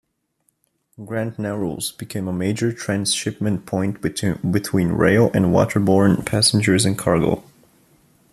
Grand 1.05 1.37
Narrows 1.37 1.91
became 1.91 2.27
a 2.27 2.33
major 2.33 2.73
transshipment 2.73 3.67
point 3.67 4.01
between 4.01 4.87
rail 4.93 5.29
and 5.31 5.53
waterborne 5.53 6.25
passengers 6.25 6.87
and 6.87 6.97
cargo. 6.97 7.43